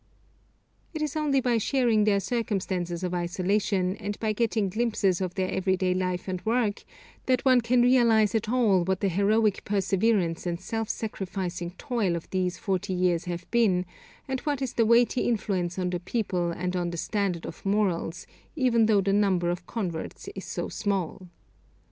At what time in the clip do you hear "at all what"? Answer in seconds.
8.33-9.01